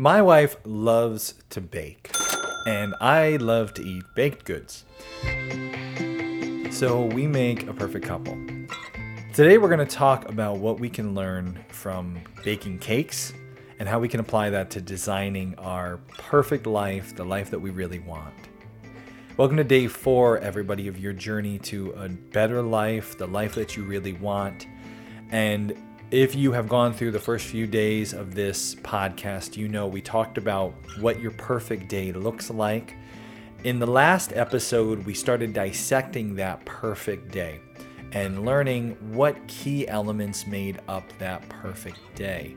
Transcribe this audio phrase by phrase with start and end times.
[0.00, 2.12] My wife loves to bake,
[2.68, 4.84] and I love to eat baked goods.
[6.70, 8.38] So we make a perfect couple.
[9.34, 13.32] Today we're going to talk about what we can learn from baking cakes
[13.80, 17.70] and how we can apply that to designing our perfect life, the life that we
[17.70, 18.34] really want.
[19.36, 23.76] Welcome to day four, everybody, of your journey to a better life, the life that
[23.76, 24.64] you really want.
[25.32, 25.76] And
[26.10, 30.00] if you have gone through the first few days of this podcast, you know we
[30.00, 32.94] talked about what your perfect day looks like.
[33.64, 37.60] In the last episode, we started dissecting that perfect day
[38.12, 42.56] and learning what key elements made up that perfect day.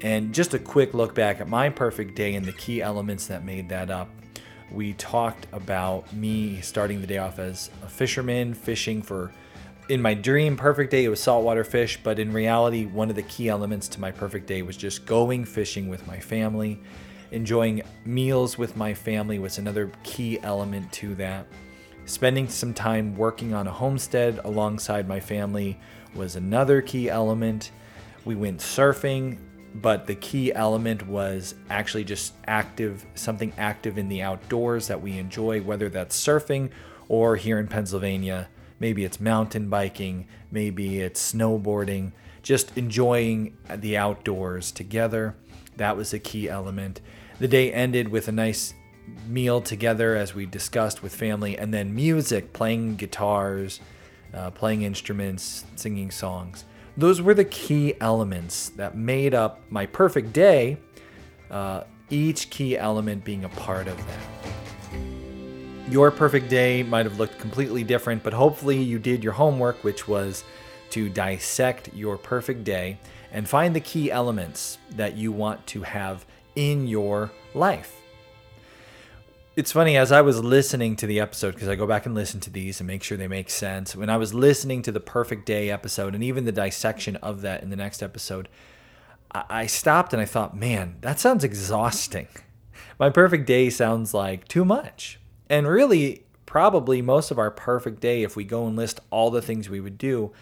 [0.00, 3.44] And just a quick look back at my perfect day and the key elements that
[3.44, 4.08] made that up.
[4.72, 9.32] We talked about me starting the day off as a fisherman, fishing for
[9.88, 13.22] in my dream perfect day it was saltwater fish but in reality one of the
[13.22, 16.78] key elements to my perfect day was just going fishing with my family
[17.30, 21.46] enjoying meals with my family was another key element to that.
[22.06, 25.78] Spending some time working on a homestead alongside my family
[26.14, 27.70] was another key element.
[28.24, 29.38] We went surfing
[29.74, 35.18] but the key element was actually just active something active in the outdoors that we
[35.18, 36.70] enjoy whether that's surfing
[37.08, 38.48] or here in pennsylvania
[38.80, 42.12] Maybe it's mountain biking, maybe it's snowboarding,
[42.42, 45.34] just enjoying the outdoors together.
[45.76, 47.00] That was a key element.
[47.38, 48.74] The day ended with a nice
[49.26, 53.80] meal together, as we discussed with family, and then music, playing guitars,
[54.34, 56.64] uh, playing instruments, singing songs.
[56.96, 60.78] Those were the key elements that made up my perfect day,
[61.50, 64.57] uh, each key element being a part of that.
[65.90, 70.06] Your perfect day might have looked completely different, but hopefully you did your homework, which
[70.06, 70.44] was
[70.90, 72.98] to dissect your perfect day
[73.32, 78.02] and find the key elements that you want to have in your life.
[79.56, 82.38] It's funny, as I was listening to the episode, because I go back and listen
[82.40, 83.96] to these and make sure they make sense.
[83.96, 87.62] When I was listening to the perfect day episode and even the dissection of that
[87.62, 88.50] in the next episode,
[89.32, 92.28] I stopped and I thought, man, that sounds exhausting.
[92.98, 95.18] My perfect day sounds like too much.
[95.48, 99.42] And really, probably most of our perfect day, if we go and list all the
[99.42, 100.32] things we would do,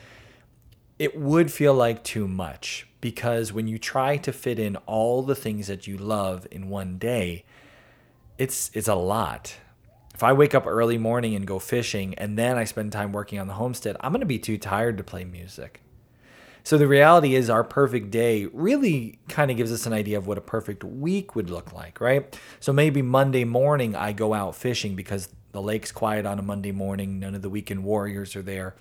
[0.99, 5.35] it would feel like too much because when you try to fit in all the
[5.35, 7.45] things that you love in one day,
[8.39, 9.57] it's it's a lot.
[10.15, 13.39] If I wake up early morning and go fishing and then I spend time working
[13.39, 15.83] on the homestead, I'm going to be too tired to play music.
[16.67, 20.27] So the reality is, our perfect day really kind of gives us an idea of
[20.27, 22.37] what a perfect week would look like, right?
[22.59, 26.73] So maybe Monday morning, I go out fishing because the lake's quiet on a Monday
[26.73, 28.75] morning, none of the weekend warriors are there.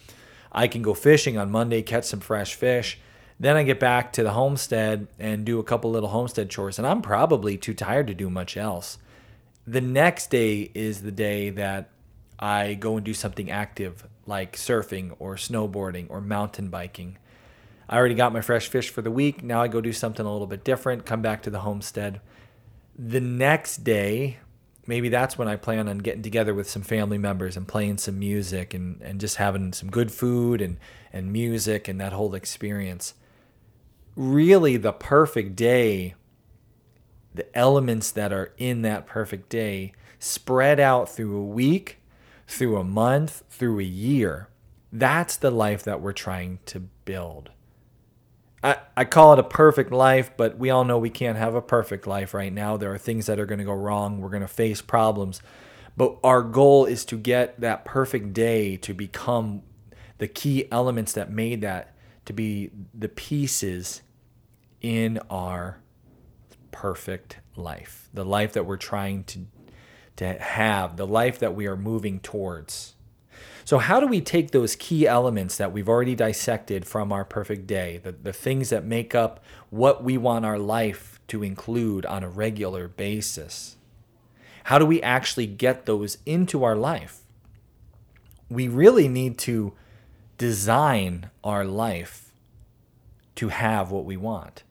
[0.52, 2.98] I can go fishing on Monday, catch some fresh fish.
[3.40, 6.88] Then I get back to the homestead and do a couple little homestead chores, and
[6.88, 8.98] I'm probably too tired to do much else.
[9.68, 11.92] The next day is the day that
[12.40, 17.20] I go and do something active like surfing or snowboarding or mountain biking.
[17.88, 19.44] I already got my fresh fish for the week.
[19.44, 22.20] Now I go do something a little bit different, come back to the homestead.
[22.98, 24.40] The next day,
[24.88, 28.18] maybe that's when I plan on getting together with some family members and playing some
[28.18, 30.78] music and, and just having some good food and,
[31.14, 33.14] and music and that whole experience.
[34.16, 36.16] Really, the perfect day,
[37.34, 42.00] the elements that are in that perfect day, spread out through a week,
[42.48, 44.50] through a month, through a year.
[44.92, 47.52] That's the life that we're trying to build.
[48.66, 51.62] I, I call it a perfect life, but we all know we can't have a
[51.62, 52.78] perfect life right now.
[52.78, 54.20] There are things that are going to go wrong.
[54.20, 55.40] We're going to face problems.
[55.96, 59.62] But our goal is to get that perfect day to become
[60.18, 64.02] the key elements that made that to be the pieces
[64.82, 65.78] in our
[66.72, 69.46] perfect life, the life that we're trying to,
[70.16, 72.95] to have, the life that we are moving towards.
[73.66, 77.66] So, how do we take those key elements that we've already dissected from our perfect
[77.66, 82.24] day, the, the things that make up what we want our life to include on
[82.24, 83.76] a regular basis?
[84.66, 87.22] How do we actually get those into our life?
[88.50, 89.74] We really need to
[90.38, 92.32] design our life
[93.36, 94.62] to have what we want.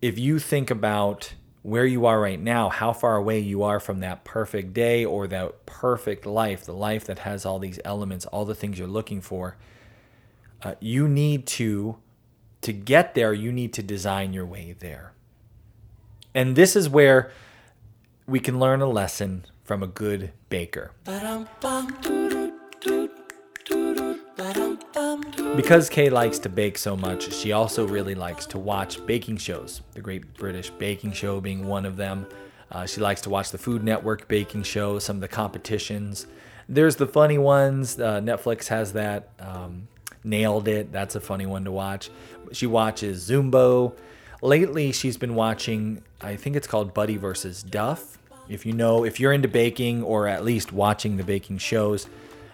[0.00, 4.00] If you think about where you are right now, how far away you are from
[4.00, 8.44] that perfect day or that perfect life, the life that has all these elements, all
[8.44, 9.56] the things you're looking for.
[10.60, 11.96] Uh, you need to,
[12.60, 15.12] to get there, you need to design your way there.
[16.34, 17.30] And this is where
[18.26, 20.92] we can learn a lesson from a good baker.
[21.04, 22.41] Ba-dum-bum,
[25.56, 29.82] Because Kay likes to bake so much, she also really likes to watch baking shows.
[29.92, 32.26] The Great British Baking Show being one of them.
[32.70, 36.26] Uh, she likes to watch the Food Network baking show, some of the competitions.
[36.70, 38.00] There's the funny ones.
[38.00, 39.28] Uh, Netflix has that.
[39.38, 39.88] Um,
[40.24, 40.90] Nailed It.
[40.90, 42.10] That's a funny one to watch.
[42.52, 43.94] She watches Zumbo.
[44.40, 48.18] Lately, she's been watching, I think it's called Buddy versus Duff.
[48.48, 52.08] If you know, if you're into baking or at least watching the baking shows,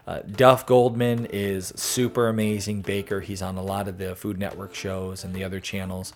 [0.08, 3.20] uh, Duff Goldman is super amazing baker.
[3.20, 6.14] He's on a lot of the Food Network shows and the other channels.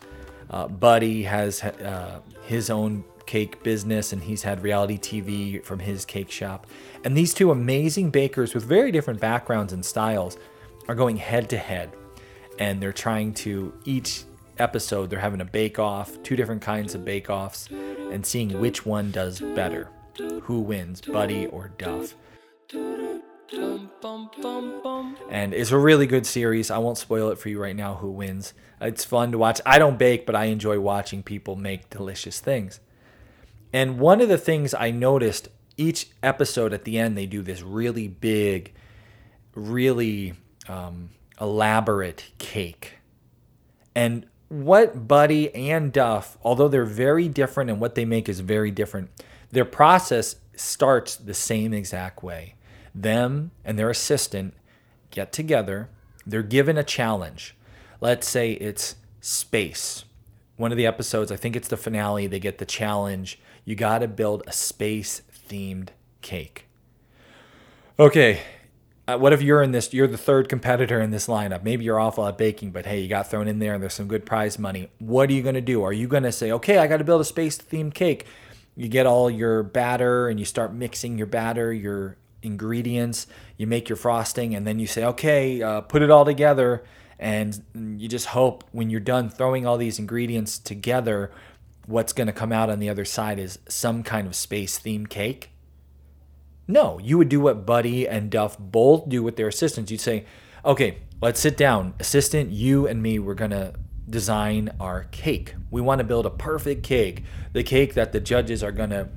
[0.49, 6.07] Uh, Buddy has uh, his own cake business and he's had reality TV from his
[6.07, 6.67] cake shop.
[7.05, 10.39] And these two amazing bakers with very different backgrounds and styles
[10.89, 11.93] are going head to head.
[12.59, 14.25] And they're trying to, each
[14.57, 18.87] episode, they're having a bake off, two different kinds of bake offs, and seeing which
[18.87, 19.91] one does better.
[20.45, 22.15] Who wins, Buddy or Duff?
[25.31, 26.71] And it's a really good series.
[26.71, 28.55] I won't spoil it for you right now who wins.
[28.81, 29.61] It's fun to watch.
[29.65, 32.81] I don't bake, but I enjoy watching people make delicious things.
[33.73, 37.63] And one of the things I noticed each episode at the end, they do this
[37.63, 38.73] really big,
[39.55, 40.35] really
[40.69, 41.11] um,
[41.41, 42.99] elaborate cake.
[43.95, 48.71] And what Buddy and Duff, although they're very different and what they make is very
[48.71, 49.11] different,
[49.51, 52.55] their process starts the same exact way
[52.95, 54.55] them and their assistant
[55.11, 55.89] get together.
[56.27, 57.57] They're given a challenge.
[58.01, 60.05] Let's say it's space.
[60.57, 63.41] One of the episodes, I think it's the finale, they get the challenge.
[63.65, 65.91] You got to build a space themed
[66.21, 66.67] cake.
[67.99, 68.41] Okay,
[69.07, 71.99] uh, what if you're in this you're the third competitor in this lineup maybe you're
[71.99, 74.59] awful at baking but hey you got thrown in there and there's some good prize
[74.59, 76.99] money what are you going to do are you going to say okay i got
[76.99, 78.27] to build a space themed cake
[78.77, 83.89] you get all your batter and you start mixing your batter your ingredients, you make
[83.89, 86.85] your frosting, and then you say, okay, uh, put it all together.
[87.19, 91.31] And you just hope when you're done throwing all these ingredients together,
[91.87, 95.09] what's going to come out on the other side is some kind of space themed
[95.09, 95.51] cake.
[96.67, 99.91] No, you would do what Buddy and Duff both do with their assistants.
[99.91, 100.25] You'd say,
[100.65, 101.95] okay, let's sit down.
[102.01, 103.75] Assistant, you and me, we're going to
[104.09, 105.55] design our cake.
[105.71, 109.09] We want to build a perfect cake, the cake that the judges are going to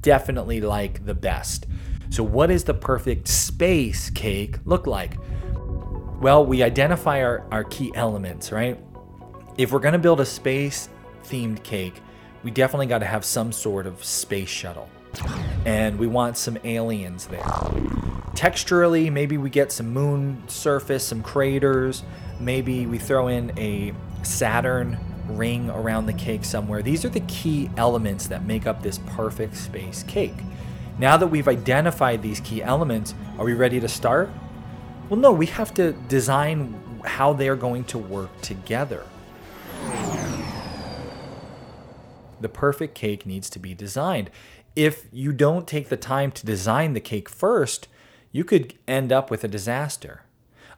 [0.00, 1.66] definitely like the best.
[2.10, 5.18] So, what does the perfect space cake look like?
[6.20, 8.78] Well, we identify our, our key elements, right?
[9.58, 10.88] If we're to build a space
[11.24, 12.00] themed cake,
[12.42, 14.88] we definitely got to have some sort of space shuttle.
[15.64, 17.40] And we want some aliens there.
[18.34, 22.02] Texturally, maybe we get some moon surface, some craters.
[22.38, 24.98] Maybe we throw in a Saturn
[25.28, 26.82] ring around the cake somewhere.
[26.82, 30.36] These are the key elements that make up this perfect space cake.
[30.98, 34.30] Now that we've identified these key elements, are we ready to start?
[35.10, 39.04] Well, no, we have to design how they're going to work together.
[42.40, 44.30] The perfect cake needs to be designed.
[44.74, 47.88] If you don't take the time to design the cake first,
[48.32, 50.22] you could end up with a disaster.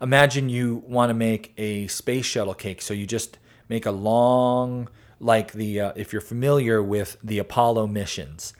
[0.00, 3.38] Imagine you want to make a space shuttle cake, so you just
[3.69, 4.88] make a long,
[5.20, 8.53] like the, uh, if you're familiar with the Apollo missions,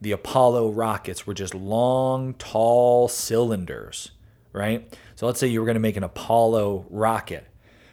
[0.00, 4.12] the Apollo rockets were just long, tall cylinders,
[4.52, 4.92] right?
[5.16, 7.46] So let's say you were going to make an Apollo rocket.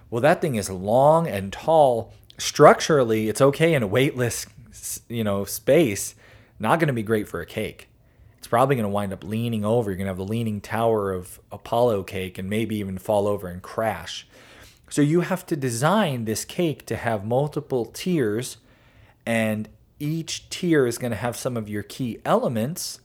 [0.09, 2.13] Well, that thing is long and tall.
[2.37, 4.45] Structurally, it's okay in a weightless,
[5.09, 6.15] you know, space.
[6.59, 7.89] Not going to be great for a cake.
[8.38, 9.89] It's probably going to wind up leaning over.
[9.89, 13.47] You're going to have the leaning tower of Apollo cake and maybe even fall over
[13.47, 14.27] and crash.
[14.89, 18.57] So you have to design this cake to have multiple tiers
[19.25, 19.67] and
[19.99, 22.99] each tier is going to have some of your key elements,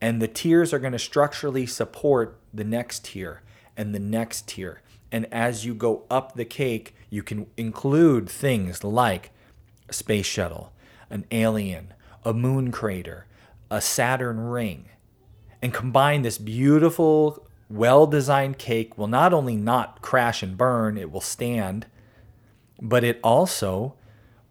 [0.00, 3.42] and the tiers are going to structurally support the next tier
[3.76, 4.80] and the next tier.
[5.12, 9.30] And as you go up the cake, you can include things like
[9.88, 10.72] a space shuttle,
[11.10, 11.92] an alien,
[12.24, 13.26] a moon crater,
[13.70, 14.88] a Saturn ring,
[15.62, 21.10] and combine this beautiful, well designed cake will not only not crash and burn, it
[21.10, 21.86] will stand,
[22.80, 23.94] but it also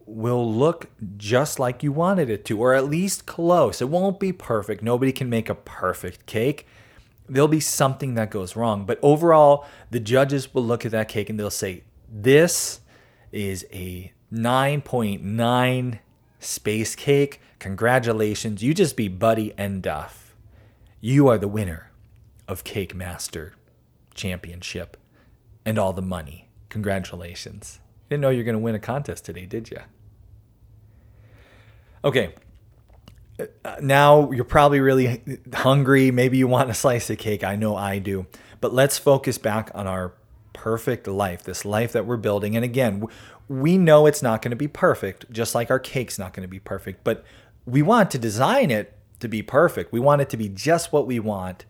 [0.09, 0.87] will look
[1.17, 3.81] just like you wanted it to, or at least close.
[3.81, 4.81] It won't be perfect.
[4.81, 6.67] Nobody can make a perfect cake.
[7.27, 8.85] There'll be something that goes wrong.
[8.85, 12.81] But overall, the judges will look at that cake and they'll say, This
[13.31, 15.99] is a 9.9
[16.39, 17.41] space cake.
[17.59, 18.63] Congratulations.
[18.63, 20.35] You just beat Buddy and Duff.
[21.01, 21.91] You are the winner
[22.47, 23.53] of Cake Master
[24.15, 24.97] Championship
[25.65, 26.49] and all the money.
[26.69, 27.79] Congratulations.
[28.09, 29.79] Didn't know you were going to win a contest today, did you?
[32.03, 32.33] Okay.
[33.39, 35.21] Uh, now you're probably really
[35.53, 36.11] hungry.
[36.11, 37.43] Maybe you want a slice of cake.
[37.43, 38.27] I know I do.
[38.61, 40.13] But let's focus back on our
[40.53, 42.55] perfect life, this life that we're building.
[42.55, 43.05] And again,
[43.47, 46.49] we know it's not going to be perfect, just like our cake's not going to
[46.49, 47.23] be perfect, but
[47.65, 49.91] we want to design it to be perfect.
[49.91, 51.65] We want it to be just what we want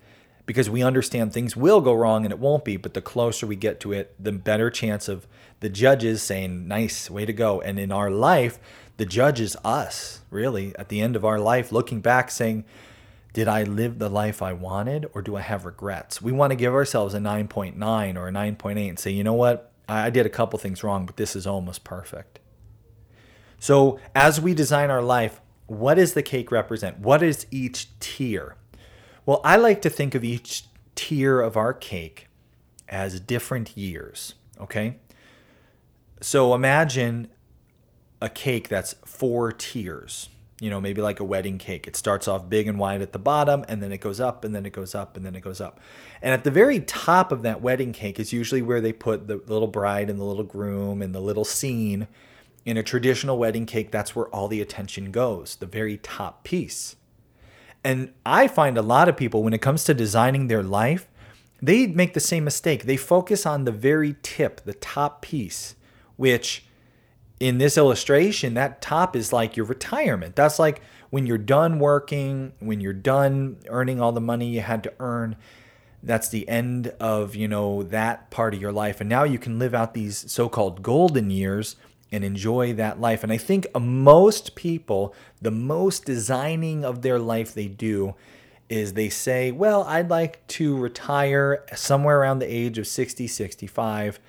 [0.50, 2.76] because we understand things will go wrong and it won't be.
[2.76, 5.28] But the closer we get to it, the better chance of
[5.60, 7.62] the judges saying, nice, way to go.
[7.62, 8.58] And in our life,
[8.98, 12.66] the judge is us, really, at the end of our life, looking back saying,
[13.32, 16.20] did I live the life I wanted or do I have regrets?
[16.20, 19.72] We want to give ourselves a 9.9 or a 9.8 and say, you know what?
[19.88, 22.40] I did a couple things wrong, but this is almost perfect.
[23.60, 26.98] So, as we design our life, what does the cake represent?
[26.98, 28.56] What is each tier?
[29.26, 32.28] Well, I like to think of each tier of our cake
[32.88, 34.98] as different years, okay?
[36.22, 37.30] So imagine
[38.22, 41.88] a cake that's four tiers, you know, maybe like a wedding cake.
[41.88, 44.54] It starts off big and wide at the bottom, and then it goes up, and
[44.54, 45.80] then it goes up, and then it goes up.
[46.22, 49.42] And at the very top of that wedding cake is usually where they put the
[49.48, 52.08] little bride and the little groom and the little scene.
[52.66, 56.98] In a traditional wedding cake, that's where all the attention goes, the very top piece.
[57.84, 61.08] And I find a lot of people, when it comes to designing their life,
[61.62, 62.84] they make the same mistake.
[62.84, 65.76] They focus on the very tip, the top piece,
[66.16, 66.66] which
[67.40, 70.36] in this illustration, that top is like your retirement.
[70.36, 74.84] That's like when you're done working, when you're done earning all the money you had
[74.84, 75.38] to earn.
[76.04, 79.02] That's the end of, you know, that part of your life.
[79.02, 81.76] And now you can live out these so-called golden years
[82.12, 83.24] and enjoy that life.
[83.24, 88.16] And I think most people, the most designing of their life they do
[88.70, 94.20] is they say, well, I'd like to retire somewhere around the age of 60, 65.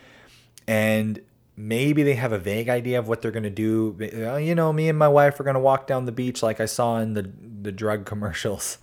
[0.67, 1.21] And
[1.57, 3.97] maybe they have a vague idea of what they're going to do.
[4.01, 6.61] Uh, you know, me and my wife are going to walk down the beach like
[6.61, 7.31] I saw in the
[7.63, 8.79] the drug commercials.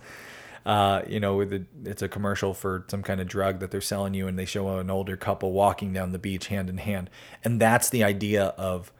[0.66, 4.14] Uh, you know, with it's a commercial for some kind of drug that they're selling
[4.14, 7.08] you, and they show an older couple walking down the beach hand in hand,
[7.44, 8.92] and that's the idea of,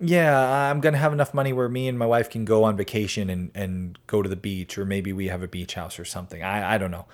[0.00, 3.30] yeah, I'm gonna have enough money where me and my wife can go on vacation
[3.30, 6.42] and and go to the beach, or maybe we have a beach house or something.
[6.42, 7.06] I I don't know.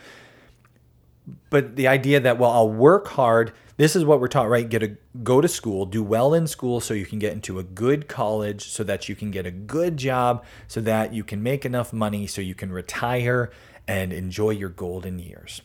[1.50, 4.68] But the idea that well, I'll work hard this is what we're taught, right?
[4.68, 7.62] Get a go to school, do well in school so you can get into a
[7.62, 11.64] good college so that you can get a good job so that you can make
[11.64, 13.50] enough money so you can retire
[13.88, 15.62] and enjoy your golden years.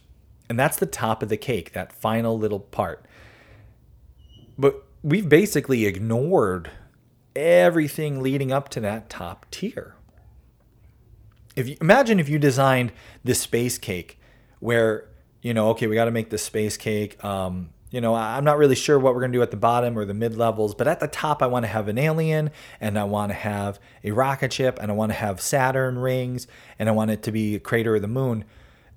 [0.48, 3.05] And that's the top of the cake, that final little part.
[4.57, 6.72] But we've basically ignored
[7.36, 9.93] everything leading up to that top tier.
[11.57, 12.93] If you imagine if you designed
[13.25, 14.17] this space cake
[14.62, 15.10] where
[15.45, 17.23] you know, okay, we got to make this space cake.
[17.23, 19.95] Um, you know, I'm not really sure what we're going to do at the bottom
[19.95, 22.49] or the mid levels, but at the top, I want to have an alien
[22.81, 26.47] and I want to have a rocket ship and I want to have Saturn rings
[26.79, 28.43] and I want it to be a crater of the moon.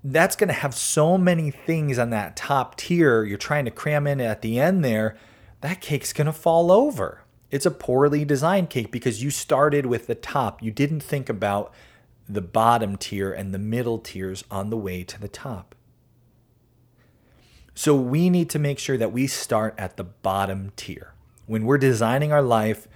[0.02, 4.07] That's going to have so many things on that top tier you're trying to cram
[4.07, 5.19] in at the end there.
[5.61, 7.25] That cake's going to fall over.
[7.50, 10.62] It's a poorly designed cake because you started with the top.
[10.62, 11.75] You didn't think about
[12.26, 15.75] the bottom tier and the middle tiers on the way to the top.
[17.79, 21.13] So we need to make sure that we start at the bottom tier.
[21.47, 22.89] When we're designing our life,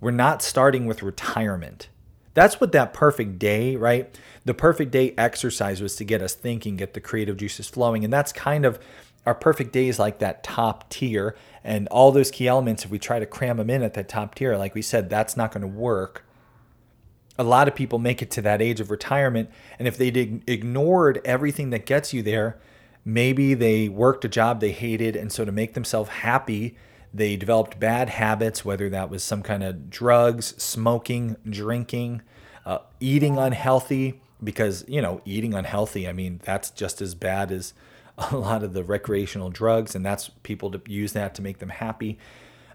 [0.00, 1.90] we're not starting with retirement.
[2.32, 4.18] That's what that perfect day, right?
[4.46, 8.04] The perfect day exercise was to get us thinking, get the creative juices flowing.
[8.04, 8.80] And that's kind of
[9.26, 11.36] our perfect days like that top tier.
[11.62, 14.34] And all those key elements, if we try to cram them in at that top
[14.34, 16.24] tier, like we said, that's not going to work.
[17.38, 19.50] A lot of people make it to that age of retirement.
[19.78, 20.06] And if they
[20.46, 22.56] ignored everything that gets you there,
[23.04, 26.76] Maybe they worked a job they hated, and so to make themselves happy,
[27.12, 32.22] they developed bad habits, whether that was some kind of drugs, smoking, drinking,
[32.64, 37.74] uh, eating unhealthy, because, you know, eating unhealthy, I mean, that's just as bad as
[38.18, 41.70] a lot of the recreational drugs, and that's people to use that to make them
[41.70, 42.18] happy.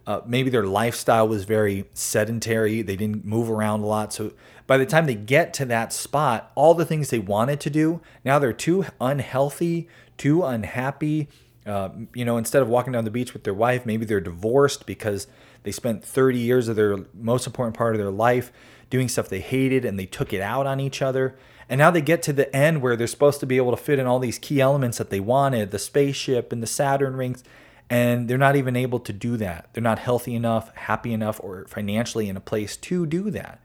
[0.06, 2.82] Uh, maybe their lifestyle was very sedentary.
[2.82, 4.14] They didn't move around a lot.
[4.14, 4.32] So
[4.66, 8.00] by the time they get to that spot, all the things they wanted to do,
[8.24, 11.28] now they're too unhealthy, too unhappy.
[11.66, 14.86] Uh, you know, instead of walking down the beach with their wife, maybe they're divorced
[14.86, 15.28] because
[15.64, 18.52] they spent 30 years of their most important part of their life
[18.90, 21.36] doing stuff they hated and they took it out on each other.
[21.70, 24.00] And now they get to the end where they're supposed to be able to fit
[24.00, 27.44] in all these key elements that they wanted the spaceship and the Saturn rings.
[27.90, 29.70] And they're not even able to do that.
[29.74, 33.60] They're not healthy enough, happy enough, or financially in a place to do that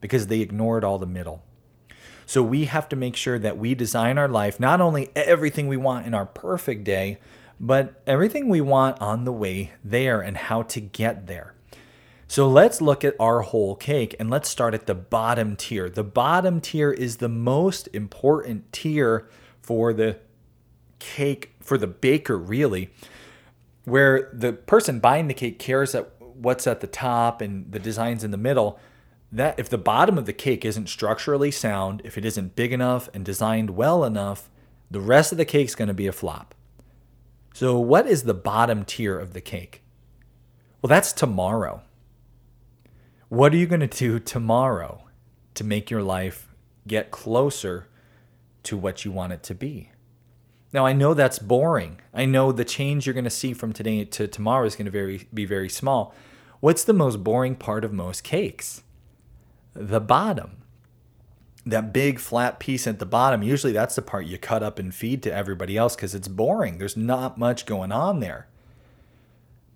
[0.00, 1.42] because they ignored all the middle.
[2.26, 5.76] So we have to make sure that we design our life not only everything we
[5.76, 7.18] want in our perfect day,
[7.60, 11.54] but everything we want on the way there and how to get there.
[12.26, 15.88] So let's look at our whole cake and let's start at the bottom tier.
[15.88, 19.28] The bottom tier is the most important tier
[19.60, 20.18] for the
[20.98, 22.90] cake, for the baker, really.
[23.84, 28.24] where the person buying the cake cares that what's at the top and the designs
[28.24, 28.78] in the middle,
[29.34, 33.08] that if the bottom of the cake isn't structurally sound, if it isn't big enough
[33.12, 34.48] and designed well enough,
[34.88, 36.54] the rest of the cake's going to be a flop.
[37.52, 39.82] So, what is the bottom tier of the cake?
[40.80, 41.82] Well, that's tomorrow.
[43.28, 45.04] What are you going to do tomorrow
[45.54, 46.54] to make your life
[46.86, 47.88] get closer
[48.62, 49.90] to what you want it to be?
[50.72, 52.00] Now, I know that's boring.
[52.12, 54.92] I know the change you're going to see from today to tomorrow is going to
[54.92, 56.14] very, be very small.
[56.60, 58.83] What's the most boring part of most cakes?
[59.74, 60.58] The bottom.
[61.66, 64.94] That big flat piece at the bottom, usually that's the part you cut up and
[64.94, 66.78] feed to everybody else because it's boring.
[66.78, 68.48] There's not much going on there.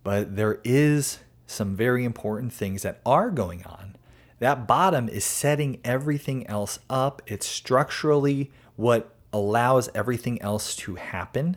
[0.04, 3.96] But there is some very important things that are going on.
[4.38, 7.22] That bottom is setting everything else up.
[7.26, 11.56] It's structurally what allows everything else to happen,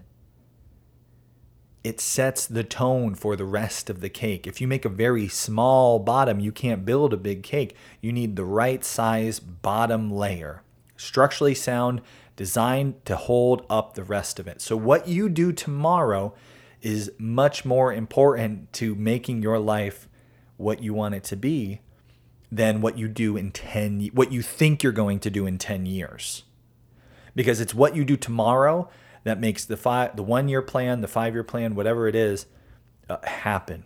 [1.84, 4.46] it sets the tone for the rest of the cake.
[4.46, 7.76] If you make a very small bottom, you can't build a big cake.
[8.02, 10.62] You need the right size bottom layer,
[10.96, 12.02] structurally sound,
[12.36, 14.62] designed to hold up the rest of it.
[14.62, 16.34] So, what you do tomorrow
[16.82, 20.08] is much more important to making your life
[20.58, 21.82] what you want it to be
[22.52, 25.86] than what you do in 10 what you think you're going to do in 10
[25.86, 26.44] years
[27.34, 28.90] because it's what you do tomorrow
[29.24, 32.46] that makes the five, the one year plan, the five year plan, whatever it is,
[33.10, 33.84] uh, happen.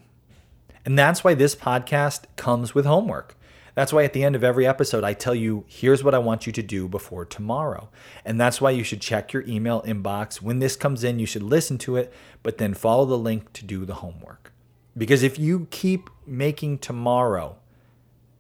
[0.86, 3.36] And that's why this podcast comes with homework.
[3.74, 6.48] That's why at the end of every episode, I tell you, here's what I want
[6.48, 7.90] you to do before tomorrow.
[8.24, 10.42] And that's why you should check your email inbox.
[10.42, 13.66] When this comes in, you should listen to it, but then follow the link to
[13.66, 14.54] do the homework.
[14.98, 17.58] Because if you keep making tomorrow,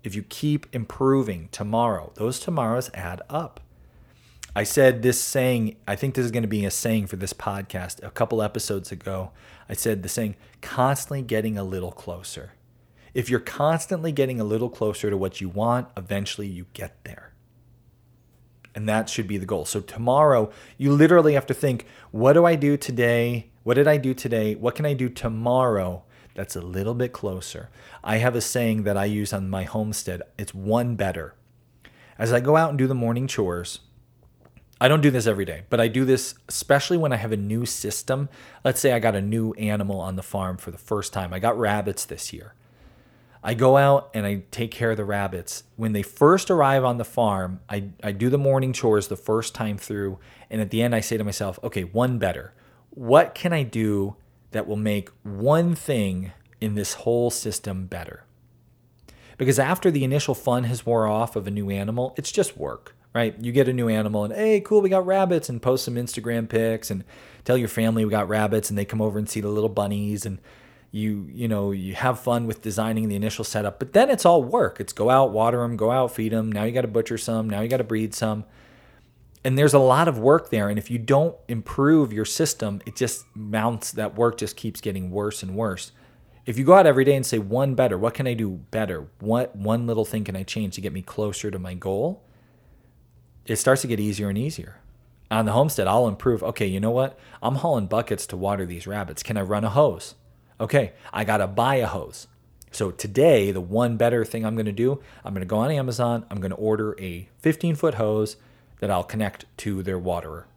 [0.03, 3.59] if you keep improving tomorrow, those tomorrows add up.
[4.57, 7.33] I said this saying, I think this is going to be a saying for this
[7.33, 8.01] podcast.
[8.01, 9.31] A couple episodes ago,
[9.67, 12.53] I said the saying, constantly getting a little closer.
[13.13, 17.33] If you're constantly getting a little closer to what you want, eventually you get there.
[18.73, 19.65] And that should be the goal.
[19.65, 23.51] So tomorrow, you literally have to think, what do I do today?
[23.63, 24.55] What did I do today?
[24.55, 26.03] What can I do tomorrow
[26.33, 27.69] that's a little bit closer?
[28.05, 30.21] I have a saying that I use on my homestead.
[30.37, 31.35] It's one better.
[32.17, 33.79] As I go out and do the morning chores,
[34.79, 37.37] I don't do this every day, but I do this especially when I have a
[37.37, 38.27] new system.
[38.63, 41.33] Let's say I got a new animal on the farm for the first time.
[41.33, 42.53] I got rabbits this year.
[43.41, 45.63] I go out and I take care of the rabbits.
[45.75, 49.55] When they first arrive on the farm, I, I do the morning chores the first
[49.55, 50.19] time through.
[50.49, 52.53] And at the end, I say to myself, okay, one better.
[52.89, 54.15] What can I do
[54.51, 58.25] that will make one thing in this whole system better?
[59.37, 62.94] Because after the initial fun has wore off of a new animal, it's just work
[63.15, 63.33] right?
[63.41, 66.49] You get a new animal and hey, cool, we got rabbits, and post some Instagram
[66.49, 67.05] pics and
[67.45, 70.25] tell your family we got rabbits, and they come over and see the little bunnies
[70.25, 70.39] and
[70.91, 74.43] you you know you have fun with designing the initial setup but then it's all
[74.43, 74.79] work.
[74.79, 77.49] It's go out water them go out feed them now you got to butcher some
[77.49, 78.45] now you got to breed some.
[79.43, 82.95] And there's a lot of work there and if you don't improve your system it
[82.95, 85.91] just mounts that work just keeps getting worse and worse.
[86.45, 89.07] If you go out every day and say one better what can i do better?
[89.19, 92.24] What one little thing can i change to get me closer to my goal
[93.45, 94.77] it starts to get easier and easier.
[95.31, 96.43] On the homestead, I'll improve.
[96.43, 97.17] Okay, you know what?
[97.41, 99.23] I'm hauling buckets to water these rabbits.
[99.23, 100.15] Can I run a hose?
[100.59, 102.27] Okay, I got to buy a hose.
[102.71, 105.71] So today, the one better thing I'm going to do, I'm going to go on
[105.71, 108.37] Amazon, I'm going to order a 15 foot hose
[108.79, 110.47] that I'll connect to their waterer.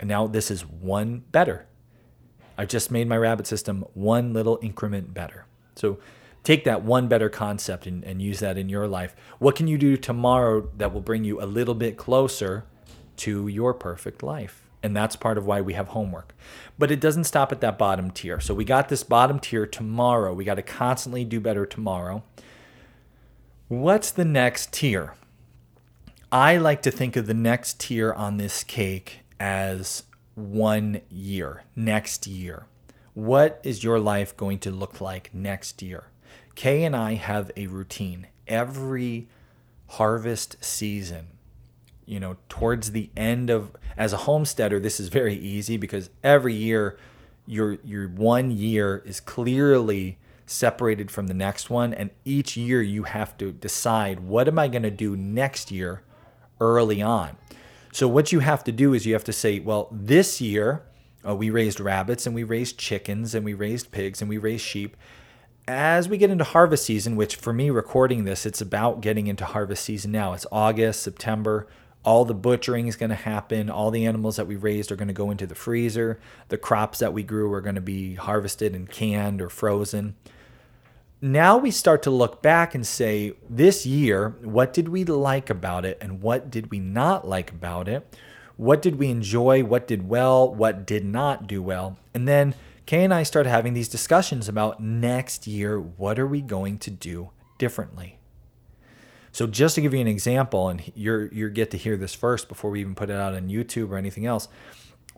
[0.00, 1.66] And now this is one better.
[2.56, 5.46] I've just made my rabbit system one little increment better.
[5.74, 5.98] So
[6.48, 9.14] take that one better concept and, and use that in your life.
[9.38, 12.64] What can you do tomorrow that will bring you a little bit closer
[13.18, 14.66] to your perfect life?
[14.82, 16.34] And that's part of why we have homework.
[16.78, 18.40] But it doesn't stop at that bottom tier.
[18.40, 20.32] So we got this bottom tier tomorrow.
[20.32, 22.22] We got to constantly do better tomorrow.
[23.66, 25.16] What's the next tier?
[26.32, 32.26] I like to think of the next tier on this cake as one year, next
[32.26, 32.64] year.
[33.12, 36.04] What is your life going to look like next year?
[36.58, 39.28] Kay and I have a routine every
[39.90, 41.28] harvest season.
[42.04, 46.54] You know, towards the end of as a homesteader, this is very easy because every
[46.54, 46.98] year
[47.46, 53.04] your your one year is clearly separated from the next one and each year you
[53.04, 56.02] have to decide what am I going to do next year
[56.60, 57.36] early on.
[57.92, 60.82] So what you have to do is you have to say, well, this year
[61.24, 64.64] uh, we raised rabbits and we raised chickens and we raised pigs and we raised
[64.64, 64.96] sheep
[65.68, 69.44] as we get into harvest season, which for me recording this, it's about getting into
[69.44, 70.32] harvest season now.
[70.32, 71.68] It's August, September.
[72.04, 73.68] all the butchering is going to happen.
[73.68, 76.18] All the animals that we raised are going to go into the freezer.
[76.48, 80.16] The crops that we grew are going to be harvested and canned or frozen.
[81.20, 85.84] Now we start to look back and say, this year, what did we like about
[85.84, 88.16] it and what did we not like about it?
[88.56, 89.62] What did we enjoy?
[89.64, 90.52] What did well?
[90.52, 91.98] What did not do well?
[92.14, 92.54] And then
[92.88, 96.90] Kay and I started having these discussions about next year, what are we going to
[96.90, 98.18] do differently?
[99.30, 102.48] So just to give you an example, and you're you get to hear this first
[102.48, 104.48] before we even put it out on YouTube or anything else.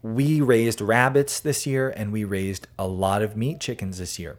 [0.02, 4.36] We raised rabbits this year and we raised a lot of meat chickens this year.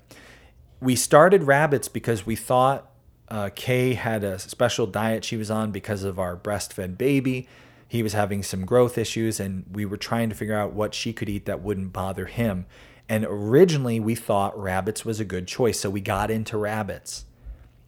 [0.82, 2.92] We started rabbits because we thought
[3.30, 7.48] uh, Kay had a special diet she was on because of our breastfed baby.
[7.88, 11.14] He was having some growth issues, and we were trying to figure out what she
[11.14, 12.66] could eat that wouldn't bother him.
[13.12, 17.26] And originally, we thought rabbits was a good choice, so we got into rabbits.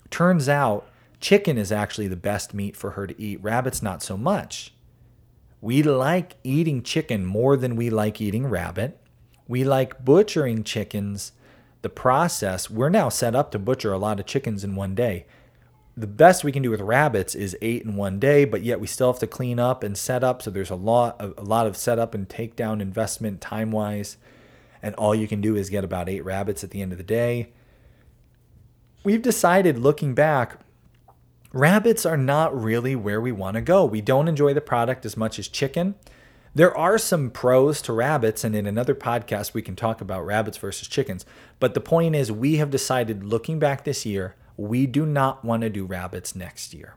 [0.10, 0.86] Turns out
[1.22, 4.74] Chicken is actually the best meat for her to eat, rabbits, not so much.
[5.62, 9.00] We like eating chicken more than we like eating rabbit.
[9.48, 11.32] We like butchering chickens.
[11.82, 15.26] The process, we're now set up to butcher a lot of chickens in one day.
[15.96, 18.88] The best we can do with rabbits is eight in one day, but yet we
[18.88, 20.42] still have to clean up and set up.
[20.42, 24.18] So there's a lot, a lot of setup and takedown investment time wise.
[24.84, 27.04] And all you can do is get about eight rabbits at the end of the
[27.04, 27.54] day.
[29.04, 30.60] We've decided, looking back,
[31.52, 33.86] rabbits are not really where we want to go.
[33.86, 35.96] We don't enjoy the product as much as chicken.
[36.54, 40.58] There are some pros to rabbits, and in another podcast, we can talk about rabbits
[40.58, 41.26] versus chickens.
[41.60, 45.62] But the point is, we have decided looking back this year, we do not want
[45.62, 46.96] to do rabbits next year.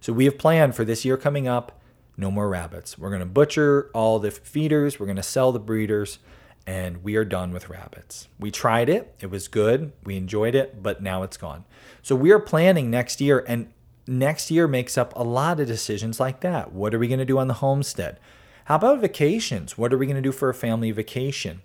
[0.00, 1.80] So we have planned for this year coming up
[2.16, 2.98] no more rabbits.
[2.98, 6.18] We're going to butcher all the feeders, we're going to sell the breeders,
[6.66, 8.28] and we are done with rabbits.
[8.38, 11.64] We tried it, it was good, we enjoyed it, but now it's gone.
[12.02, 13.72] So we are planning next year, and
[14.06, 16.72] next year makes up a lot of decisions like that.
[16.72, 18.18] What are we going to do on the homestead?
[18.66, 19.76] How about vacations?
[19.76, 21.62] What are we going to do for a family vacation?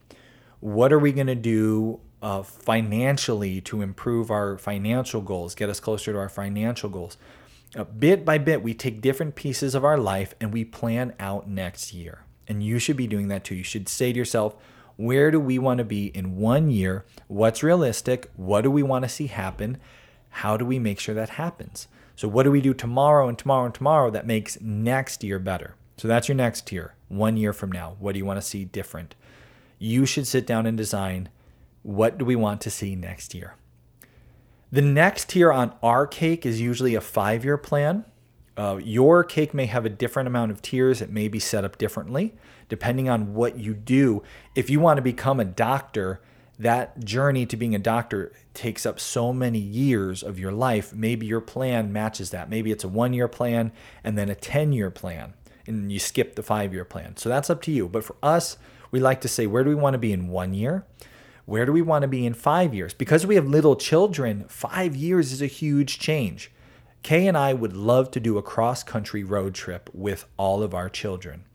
[0.60, 5.80] What are we going to do uh, financially to improve our financial goals, get us
[5.80, 7.18] closer to our financial goals?
[7.76, 11.48] Uh, bit by bit, we take different pieces of our life and we plan out
[11.48, 12.24] next year.
[12.48, 13.56] And you should be doing that too.
[13.56, 14.56] You should say to yourself,
[14.98, 17.06] where do we want to be in one year?
[17.28, 18.30] What's realistic?
[18.36, 19.78] What do we want to see happen?
[20.30, 21.88] How do we make sure that happens?
[22.16, 25.76] So, what do we do tomorrow and tomorrow and tomorrow that makes next year better?
[25.98, 27.96] So, that's your next tier, one year from now.
[28.00, 29.16] What do you want to see different?
[29.78, 31.30] You should sit down and design
[31.84, 33.54] what do we want to see next year.
[34.72, 38.04] The next tier on our cake is usually a five year plan.
[38.58, 41.78] Uh, your cake may have a different amount of tiers, it may be set up
[41.78, 42.34] differently
[42.70, 44.24] depending on what you do.
[44.56, 46.22] If you want to become a doctor,
[46.60, 50.94] that journey to being a doctor takes up so many years of your life.
[50.94, 52.50] Maybe your plan matches that.
[52.50, 53.72] Maybe it's a one year plan
[54.04, 55.34] and then a 10 year plan,
[55.68, 57.18] and you skip the five year plan.
[57.18, 57.88] So that's up to you.
[57.88, 58.58] But for us,
[58.90, 60.86] we like to say, where do we want to be in one year?
[61.46, 62.94] Where do we want to be in five years?
[62.94, 66.52] Because we have little children, five years is a huge change.
[67.04, 70.74] Kay and I would love to do a cross country road trip with all of
[70.74, 71.46] our children.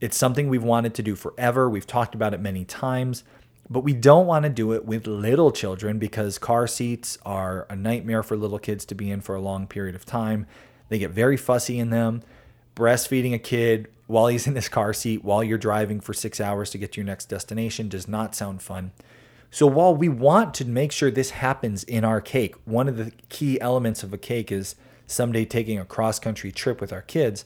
[0.00, 1.68] It's something we've wanted to do forever.
[1.68, 3.22] We've talked about it many times,
[3.68, 7.76] but we don't want to do it with little children because car seats are a
[7.76, 10.46] nightmare for little kids to be in for a long period of time.
[10.88, 12.22] They get very fussy in them.
[12.74, 16.70] Breastfeeding a kid while he's in this car seat while you're driving for six hours
[16.70, 18.92] to get to your next destination does not sound fun.
[19.50, 23.12] So while we want to make sure this happens in our cake, one of the
[23.28, 27.44] key elements of a cake is someday taking a cross country trip with our kids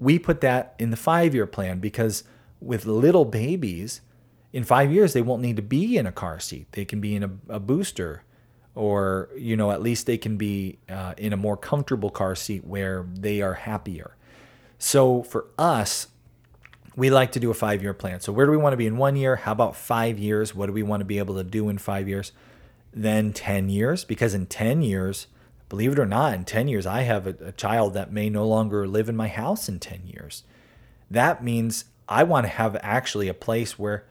[0.00, 2.24] we put that in the five year plan because
[2.60, 4.00] with little babies,
[4.52, 6.72] in five years, they won't need to be in a car seat.
[6.72, 8.24] They can be in a, a booster,
[8.74, 12.64] or, you know, at least they can be uh, in a more comfortable car seat
[12.64, 14.16] where they are happier.
[14.78, 16.08] So for us,
[16.96, 18.20] we like to do a five year plan.
[18.20, 19.36] So, where do we want to be in one year?
[19.36, 20.54] How about five years?
[20.54, 22.32] What do we want to be able to do in five years?
[22.92, 25.28] Then 10 years, because in 10 years,
[25.70, 28.46] believe it or not, in 10 years, I have a, a, child that may no
[28.46, 30.42] longer live in my house in 10 years.
[31.10, 34.04] That means I want to have actually a place where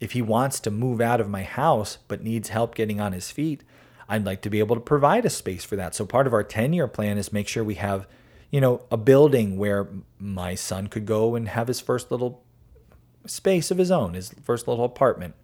[0.00, 3.30] if he wants to move out of my house but needs help getting on his
[3.30, 3.62] feet,
[4.08, 5.94] I'd like to be able to provide a space for that.
[5.94, 8.08] So part of our 10 year plan is make sure we have,
[8.50, 12.42] you know, a building where my son could go and have his first little
[13.24, 15.34] space of his own, his first little apartment.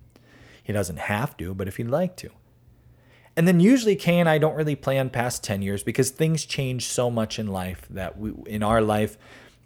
[0.63, 2.31] He doesn't have to, but if he'd like to.
[3.37, 6.87] And then usually Kay and I don't really plan past 10 years because things change
[6.87, 9.17] so much in life that we, in our life,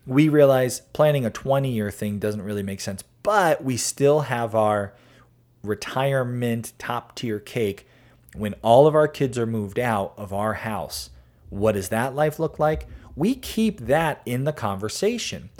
[0.07, 3.03] we realize planning a 20 year thing doesn't really make sense.
[3.22, 4.94] But we still have our
[5.62, 7.88] retirement top tier cake
[8.35, 11.11] when all of our kids are moved out of our house.
[11.48, 12.87] What does that life look like?
[13.16, 15.50] we keep that in the conversation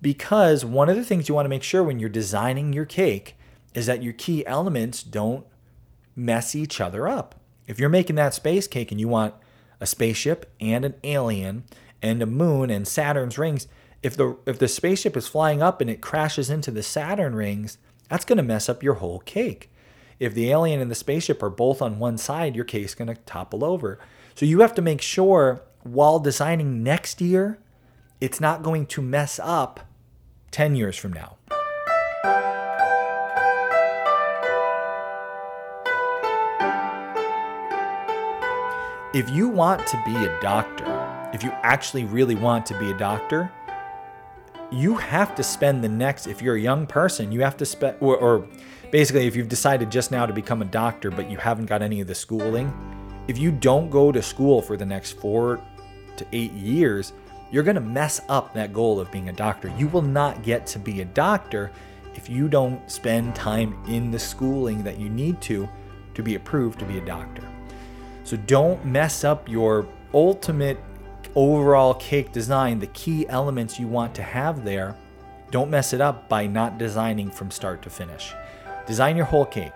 [0.00, 3.36] because one of the things you want to make sure when you're designing your cake
[3.74, 5.46] is that your key elements don't
[6.16, 7.34] mess each other up.
[7.70, 9.32] If you're making that space cake and you want
[9.78, 11.62] a spaceship and an alien
[12.02, 13.68] and a moon and Saturn's rings,
[14.02, 17.78] if the if the spaceship is flying up and it crashes into the Saturn rings,
[18.08, 19.70] that's going to mess up your whole cake.
[20.18, 23.22] If the alien and the spaceship are both on one side, your cake's going to
[23.22, 24.00] topple over.
[24.34, 27.60] So you have to make sure while designing next year,
[28.20, 29.86] it's not going to mess up
[30.50, 31.36] 10 years from now.
[39.12, 40.84] If you want to be a doctor,
[41.34, 43.50] if you actually really want to be a doctor,
[44.70, 47.96] you have to spend the next, if you're a young person, you have to spend,
[47.98, 48.46] or, or
[48.92, 52.00] basically, if you've decided just now to become a doctor, but you haven't got any
[52.00, 52.72] of the schooling,
[53.26, 55.60] if you don't go to school for the next four
[56.16, 57.12] to eight years,
[57.50, 59.72] you're going to mess up that goal of being a doctor.
[59.76, 61.72] You will not get to be a doctor
[62.14, 65.68] if you don't spend time in the schooling that you need to
[66.14, 67.42] to be approved to be a doctor.
[68.30, 70.78] So don't mess up your ultimate
[71.34, 74.94] overall cake design, the key elements you want to have there.
[75.50, 78.32] Don't mess it up by not designing from start to finish.
[78.86, 79.72] Design your whole cake.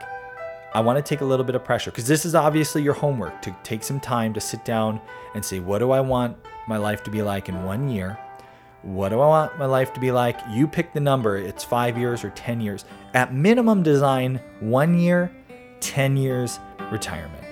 [0.72, 3.42] I want to take a little bit of pressure because this is obviously your homework
[3.42, 5.00] to take some time to sit down
[5.34, 6.36] and say, what do I want
[6.68, 8.16] my life to be like in one year?
[8.82, 10.38] What do I want my life to be like?
[10.48, 12.84] You pick the number, it's five years or 10 years.
[13.14, 15.34] At minimum, design one year,
[15.80, 16.60] 10 years,
[16.92, 17.43] retirement.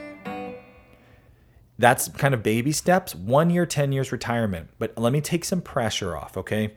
[1.79, 4.69] That's kind of baby steps, one year, 10 years retirement.
[4.79, 6.75] But let me take some pressure off, okay?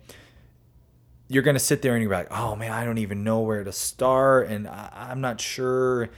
[1.27, 3.63] You're going to sit there and you're like, oh man, I don't even know where
[3.63, 6.09] to start and I'm not sure.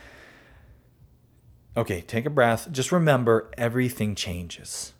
[1.75, 2.71] Okay, take a breath.
[2.71, 4.93] Just remember everything changes.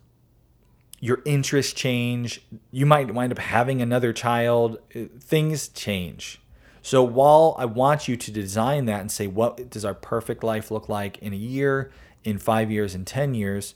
[1.00, 2.42] Your interests change.
[2.70, 4.78] You might wind up having another child.
[4.94, 6.40] Uh, things change.
[6.82, 10.70] So while I want you to design that and say, what does our perfect life
[10.70, 11.90] look like in a year,
[12.28, 13.74] in five years, and 10 years,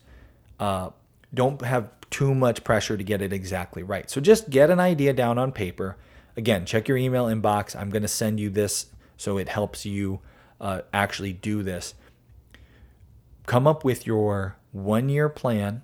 [0.61, 0.91] uh,
[1.33, 4.11] don't have too much pressure to get it exactly right.
[4.11, 5.97] So just get an idea down on paper.
[6.37, 7.75] Again, check your email inbox.
[7.75, 8.87] I'm going to send you this
[9.17, 10.21] so it helps you
[10.61, 11.95] uh, actually do this.
[13.47, 15.83] Come up with your one year plan,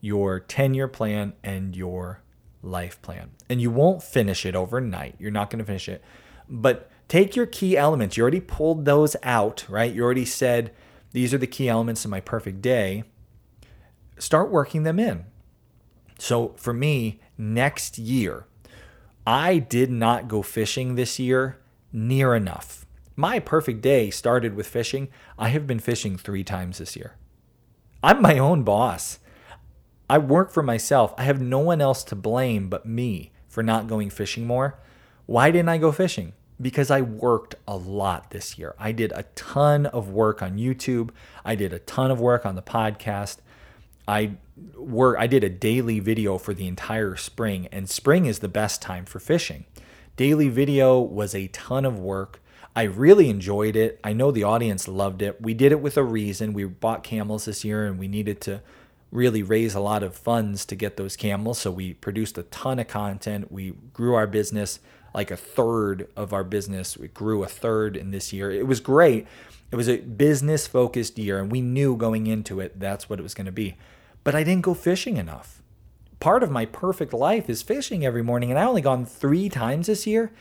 [0.00, 2.22] your 10 year plan, and your
[2.62, 3.30] life plan.
[3.48, 5.16] And you won't finish it overnight.
[5.18, 6.02] You're not going to finish it.
[6.48, 8.16] But take your key elements.
[8.16, 9.92] You already pulled those out, right?
[9.92, 10.72] You already said,
[11.14, 13.04] these are the key elements of my perfect day.
[14.18, 15.24] Start working them in.
[16.18, 18.46] So for me, next year,
[19.24, 21.60] I did not go fishing this year
[21.92, 22.84] near enough.
[23.14, 25.08] My perfect day started with fishing.
[25.38, 27.14] I have been fishing three times this year.
[28.02, 29.20] I'm my own boss.
[30.10, 31.14] I work for myself.
[31.16, 34.80] I have no one else to blame but me for not going fishing more.
[35.26, 36.32] Why didn't I go fishing?
[36.60, 38.74] Because I worked a lot this year.
[38.78, 41.10] I did a ton of work on YouTube.
[41.44, 43.38] I did a ton of work on the podcast.
[44.06, 44.36] I
[44.76, 48.82] work I did a daily video for the entire spring and spring is the best
[48.82, 49.64] time for fishing.
[50.16, 52.40] Daily video was a ton of work.
[52.76, 53.98] I really enjoyed it.
[54.04, 55.40] I know the audience loved it.
[55.40, 56.52] We did it with a reason.
[56.52, 58.62] We bought camels this year and we needed to
[59.10, 61.58] really raise a lot of funds to get those camels.
[61.58, 63.50] So we produced a ton of content.
[63.50, 64.80] We grew our business
[65.14, 66.96] like a third of our business.
[67.14, 68.50] Grew a third in this year.
[68.50, 69.26] It was great.
[69.70, 73.22] It was a business focused year, and we knew going into it that's what it
[73.22, 73.76] was going to be.
[74.22, 75.62] But I didn't go fishing enough.
[76.20, 79.86] Part of my perfect life is fishing every morning, and I only gone three times
[79.86, 80.32] this year.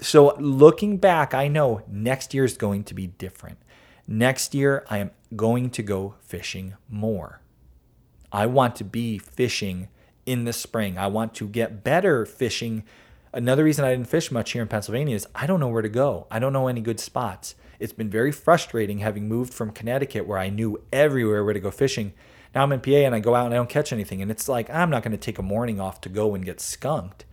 [0.00, 3.58] So looking back, I know next year is going to be different.
[4.06, 7.40] Next year, I am going to go fishing more.
[8.32, 9.88] I want to be fishing
[10.24, 10.98] in the spring.
[10.98, 12.84] I want to get better fishing
[13.32, 15.88] Another reason I didn't fish much here in Pennsylvania is I don't know where to
[15.88, 16.26] go.
[16.30, 17.54] I don't know any good spots.
[17.78, 21.70] It's been very frustrating having moved from Connecticut where I knew everywhere where to go
[21.70, 22.14] fishing.
[22.54, 24.22] Now I'm in PA and I go out and I don't catch anything.
[24.22, 26.60] And it's like, I'm not going to take a morning off to go and get
[26.60, 27.24] skunked.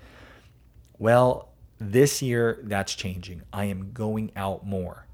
[0.98, 3.44] Well, this year that's changing.
[3.52, 5.08] I am going out more.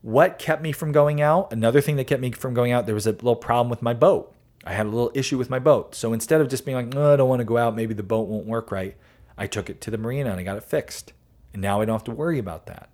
[0.00, 1.52] What kept me from going out?
[1.52, 3.94] Another thing that kept me from going out, there was a little problem with my
[3.94, 4.34] boat.
[4.64, 5.94] I had a little issue with my boat.
[5.94, 8.02] So instead of just being like, oh, I don't want to go out, maybe the
[8.02, 8.96] boat won't work right,
[9.36, 11.12] I took it to the marina and I got it fixed.
[11.52, 12.88] And now I don't have to worry about that.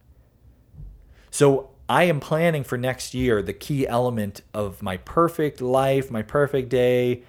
[1.30, 6.22] So I am planning for next year the key element of my perfect life, my
[6.22, 7.22] perfect day,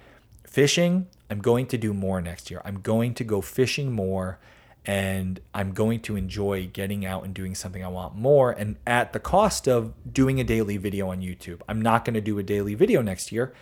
[0.44, 1.06] fishing.
[1.30, 2.60] I'm going to do more next year.
[2.64, 4.38] I'm going to go fishing more
[4.84, 9.12] and I'm going to enjoy getting out and doing something I want more and at
[9.12, 11.60] the cost of doing a daily video on YouTube.
[11.68, 13.52] I'm not going to do a daily video next year.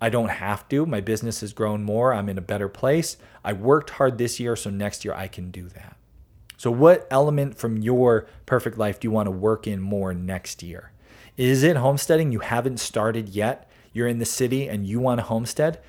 [0.00, 0.86] I don't have to.
[0.86, 2.14] My business has grown more.
[2.14, 3.16] I'm in a better place.
[3.44, 5.96] I worked hard this year, so next year I can do that.
[6.56, 10.62] So, what element from your perfect life do you want to work in more next
[10.62, 10.92] year?
[11.36, 12.32] Is it homesteading?
[12.32, 13.70] You haven't started yet.
[13.92, 15.80] You're in the city and you want to homestead.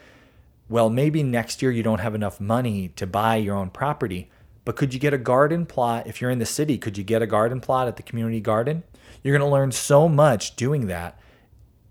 [0.70, 4.30] Well, maybe next year you don't have enough money to buy your own property,
[4.64, 6.08] but could you get a garden plot?
[6.08, 8.84] If you're in the city, could you get a garden plot at the community garden?
[9.22, 11.20] You're going to learn so much doing that.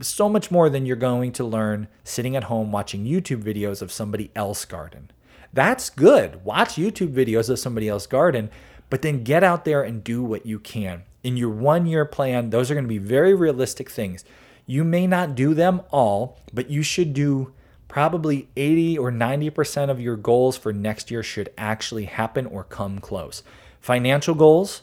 [0.03, 3.93] So much more than you're going to learn sitting at home watching YouTube videos of
[3.93, 5.11] somebody else garden.
[5.53, 6.45] That's good.
[6.45, 8.51] Watch YouTube videos of somebody else's garden,
[8.89, 11.03] but then get out there and do what you can.
[11.23, 14.25] In your one year plan, those are going to be very realistic things.
[14.65, 17.53] You may not do them all, but you should do
[17.89, 23.01] probably 80 or 90% of your goals for next year should actually happen or come
[23.01, 23.43] close.
[23.81, 24.83] Financial goals,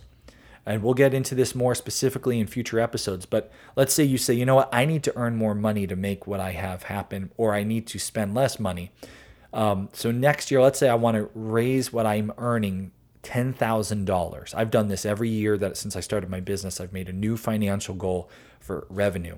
[0.67, 4.33] and we'll get into this more specifically in future episodes, but let's say you say,
[4.33, 7.31] you know what, I need to earn more money to make what I have happen,
[7.37, 8.91] or I need to spend less money.
[9.53, 12.91] Um, so next year, let's say I want to raise what I'm earning
[13.23, 14.55] $10,000.
[14.55, 17.37] I've done this every year that since I started my business, I've made a new
[17.37, 19.37] financial goal for revenue.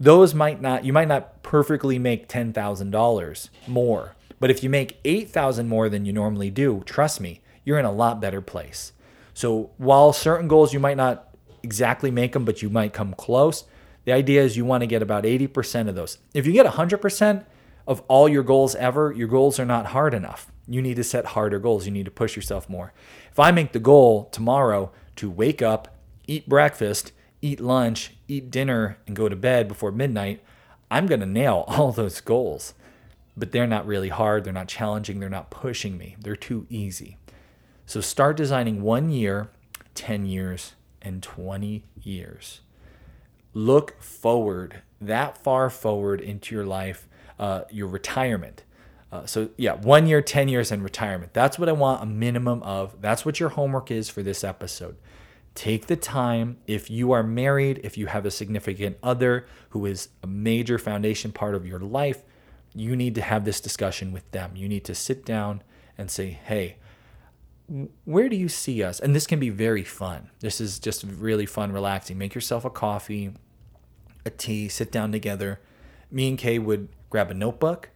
[0.00, 5.68] Those might not you might not perfectly make $10,000 more, but if you make 8,000
[5.68, 8.92] more than you normally do, trust me, you're in a lot better place.
[9.36, 11.28] So while certain goals you might not
[11.62, 13.64] exactly make them, but you might come close,
[14.06, 16.16] the idea is you want to get about 80% of those.
[16.32, 17.44] If you get 100%
[17.86, 20.50] of all your goals ever, your goals are not hard enough.
[20.66, 21.84] You need to set harder goals.
[21.84, 22.94] You need to push yourself more.
[23.30, 25.94] If I make the goal tomorrow to wake up,
[26.26, 30.42] eat breakfast, eat lunch, eat dinner, and go to bed before midnight,
[30.90, 32.72] I'm going to nail all those goals.
[33.36, 34.44] But they're not really hard.
[34.44, 35.20] They're not challenging.
[35.20, 36.16] They're not pushing me.
[36.18, 37.18] They're too easy.
[37.86, 39.48] So start designing one year,
[39.94, 42.60] 10 years, and 20 years.
[43.54, 48.64] Look forward, that far forward into your life, uh, your retirement.
[49.12, 51.32] Uh, so yeah, one year, 10 years, and retirement.
[51.32, 53.00] That's what I want a minimum of.
[53.00, 54.96] That's what your homework is for this episode.
[55.54, 56.58] Take the time.
[56.66, 61.30] If you are married, if you have a significant other who is a major foundation
[61.30, 62.24] part of your life,
[62.74, 64.56] you need to have this discussion with them.
[64.56, 65.62] You need to sit down
[65.96, 66.76] and say, hey,
[68.04, 69.00] where do you see us?
[69.00, 70.30] And this can be very fun.
[70.40, 72.18] This is just really fun, relaxing.
[72.18, 73.32] Make yourself a coffee,
[74.24, 75.60] a tea, sit down together.
[76.10, 77.90] Me and Kay would grab a notebook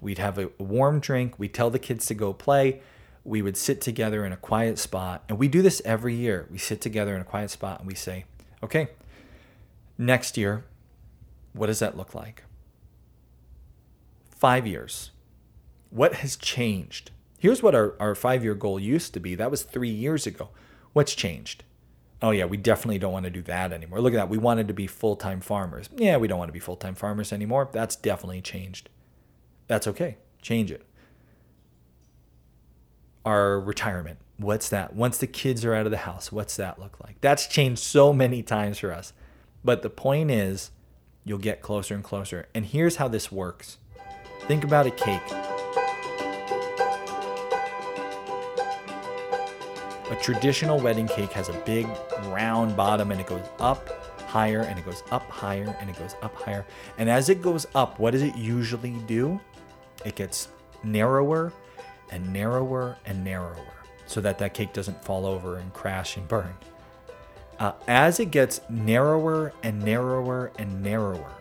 [0.00, 1.38] We'd have a warm drink.
[1.38, 2.80] We'd tell the kids to go play.
[3.24, 5.24] We would sit together in a quiet spot.
[5.28, 6.46] And we do this every year.
[6.50, 8.24] We sit together in a quiet spot and we say,
[8.62, 8.90] okay,
[9.98, 10.64] next year,
[11.52, 12.44] what does that look like?
[14.30, 15.10] Five years.
[15.90, 17.10] What has changed?
[17.38, 19.34] Here's what our, our five year goal used to be.
[19.34, 20.50] That was three years ago.
[20.92, 21.64] What's changed?
[22.22, 24.00] Oh, yeah, we definitely don't want to do that anymore.
[24.00, 24.30] Look at that.
[24.30, 25.90] We wanted to be full time farmers.
[25.96, 27.68] Yeah, we don't want to be full time farmers anymore.
[27.72, 28.88] That's definitely changed.
[29.68, 30.16] That's okay.
[30.40, 30.86] Change it.
[33.24, 34.18] Our retirement.
[34.38, 34.94] What's that?
[34.94, 37.20] Once the kids are out of the house, what's that look like?
[37.20, 39.12] That's changed so many times for us.
[39.64, 40.70] But the point is,
[41.24, 42.46] you'll get closer and closer.
[42.54, 43.78] And here's how this works
[44.46, 45.55] think about a cake.
[50.10, 51.86] A traditional wedding cake has a big
[52.26, 53.88] round bottom and it goes up
[54.22, 56.64] higher and it goes up higher and it goes up higher.
[56.98, 59.40] And as it goes up, what does it usually do?
[60.06, 60.48] it gets
[60.84, 61.52] narrower
[62.10, 63.74] and narrower and narrower
[64.06, 66.54] so that that cake doesn't fall over and crash and burn.
[67.58, 71.32] Uh, as it gets narrower and narrower and narrower,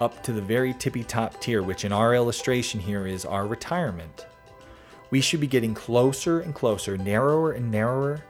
[0.00, 4.26] up to the very tippy top tier, which in our illustration here is our retirement,
[5.10, 8.22] we should be getting closer and closer, narrower and narrower.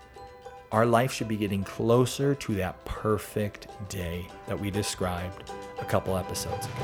[0.70, 6.16] Our life should be getting closer to that perfect day that we described a couple
[6.16, 6.74] episodes ago.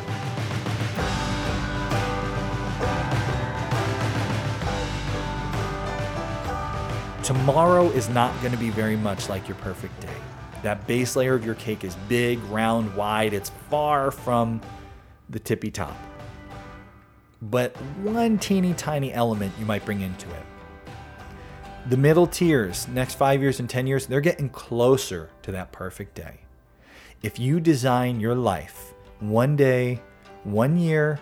[7.22, 10.16] Tomorrow is not going to be very much like your perfect day.
[10.62, 13.32] That base layer of your cake is big, round, wide.
[13.32, 14.60] It's far from
[15.30, 15.96] the tippy top.
[17.42, 20.42] But one teeny tiny element you might bring into it.
[21.88, 26.14] The middle tiers, next five years and 10 years, they're getting closer to that perfect
[26.14, 26.40] day.
[27.22, 30.00] If you design your life one day,
[30.44, 31.20] one year,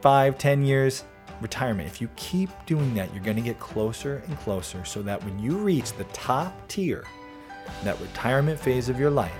[0.00, 1.04] five, ten years,
[1.40, 1.88] retirement.
[1.88, 5.38] If you keep doing that, you're going to get closer and closer so that when
[5.38, 7.04] you reach the top tier,
[7.82, 9.32] that retirement phase of your life,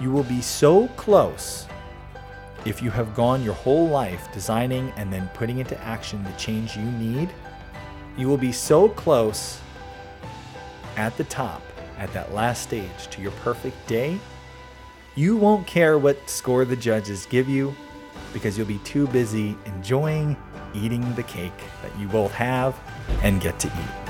[0.00, 1.67] you will be so close
[2.68, 6.76] if you have gone your whole life designing and then putting into action the change
[6.76, 7.30] you need.
[8.18, 9.60] You will be so close
[10.96, 11.62] at the top,
[11.96, 14.18] at that last stage, to your perfect day.
[15.14, 17.74] You won't care what score the judges give you
[18.32, 20.36] because you'll be too busy enjoying
[20.74, 22.78] eating the cake that you both have
[23.22, 24.07] and get to eat.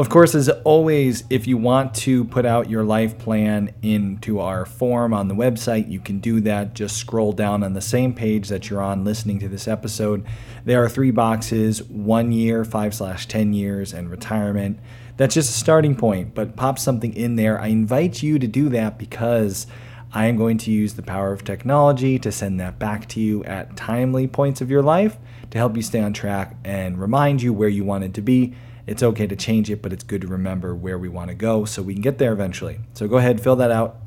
[0.00, 4.64] Of course, as always, if you want to put out your life plan into our
[4.64, 6.72] form on the website, you can do that.
[6.72, 10.24] Just scroll down on the same page that you're on listening to this episode.
[10.64, 14.80] There are three boxes one year, five slash 10 years, and retirement.
[15.18, 17.60] That's just a starting point, but pop something in there.
[17.60, 19.66] I invite you to do that because
[20.14, 23.44] I am going to use the power of technology to send that back to you
[23.44, 25.18] at timely points of your life
[25.50, 28.54] to help you stay on track and remind you where you wanted to be
[28.90, 31.64] it's okay to change it, but it's good to remember where we want to go
[31.64, 32.80] so we can get there eventually.
[32.94, 33.98] So go ahead, fill that out,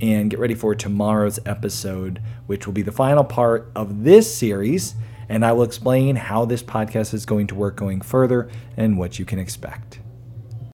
[0.00, 4.96] and get ready for tomorrow's episode, which will be the final part of this series.
[5.28, 9.16] And I will explain how this podcast is going to work going further and what
[9.16, 10.00] you can expect.